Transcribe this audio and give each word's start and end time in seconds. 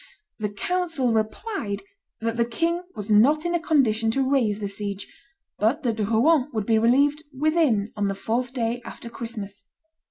The 0.39 0.49
council 0.49 1.11
replied 1.13 1.83
that 2.21 2.35
the 2.35 2.43
king 2.43 2.81
was 2.95 3.11
not 3.11 3.45
in 3.45 3.53
a 3.53 3.59
condition 3.59 4.09
to 4.09 4.27
raise 4.27 4.57
the 4.59 4.67
siege, 4.67 5.07
but 5.59 5.83
that 5.83 5.99
Rouen 5.99 6.49
would 6.53 6.65
be 6.65 6.79
relieved 6.79 7.21
"within" 7.37 7.93
on 7.95 8.07
the 8.07 8.15
fourth 8.15 8.51
day 8.51 8.81
after 8.83 9.11
Christmas. 9.11 9.63